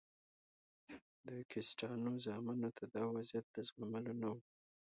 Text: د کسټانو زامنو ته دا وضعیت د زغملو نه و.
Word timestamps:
د 1.27 1.29
کسټانو 1.51 2.11
زامنو 2.25 2.69
ته 2.77 2.83
دا 2.95 3.03
وضعیت 3.15 3.45
د 3.55 3.57
زغملو 3.69 4.13
نه 4.21 4.29
و. 4.33 4.35